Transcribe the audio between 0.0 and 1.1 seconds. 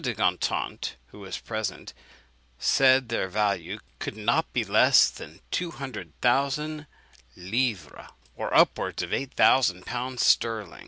de Gontant,